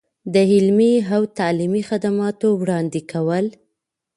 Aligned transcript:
د 0.33 0.35
علمي 0.53 0.93
او 1.13 1.21
تعلیمي 1.37 1.83
خدماتو 1.89 2.47
وړاندې 2.61 3.01
کول. 3.11 3.45